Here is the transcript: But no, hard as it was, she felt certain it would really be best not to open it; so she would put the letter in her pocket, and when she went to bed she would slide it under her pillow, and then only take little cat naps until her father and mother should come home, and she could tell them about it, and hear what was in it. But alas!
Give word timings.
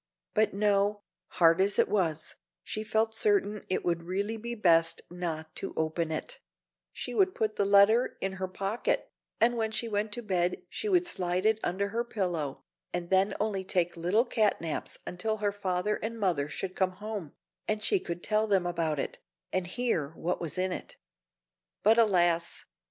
But 0.33 0.51
no, 0.51 1.03
hard 1.27 1.61
as 1.61 1.77
it 1.77 1.87
was, 1.87 2.33
she 2.63 2.83
felt 2.83 3.13
certain 3.13 3.63
it 3.69 3.85
would 3.85 4.01
really 4.01 4.35
be 4.35 4.55
best 4.55 5.03
not 5.11 5.55
to 5.57 5.75
open 5.77 6.09
it; 6.11 6.31
so 6.31 6.39
she 6.91 7.13
would 7.13 7.35
put 7.35 7.55
the 7.55 7.65
letter 7.65 8.17
in 8.19 8.37
her 8.41 8.47
pocket, 8.47 9.11
and 9.39 9.55
when 9.57 9.69
she 9.69 9.87
went 9.87 10.11
to 10.13 10.23
bed 10.23 10.63
she 10.69 10.89
would 10.89 11.05
slide 11.05 11.45
it 11.45 11.59
under 11.63 11.89
her 11.89 12.03
pillow, 12.03 12.63
and 12.91 13.11
then 13.11 13.35
only 13.39 13.63
take 13.63 13.95
little 13.95 14.25
cat 14.25 14.59
naps 14.59 14.97
until 15.05 15.37
her 15.37 15.51
father 15.51 15.97
and 15.97 16.19
mother 16.19 16.49
should 16.49 16.75
come 16.75 16.93
home, 16.93 17.33
and 17.67 17.83
she 17.83 17.99
could 17.99 18.23
tell 18.23 18.47
them 18.47 18.65
about 18.65 18.97
it, 18.97 19.19
and 19.53 19.67
hear 19.67 20.09
what 20.15 20.41
was 20.41 20.57
in 20.57 20.71
it. 20.71 20.97
But 21.83 21.99
alas! 21.99 22.65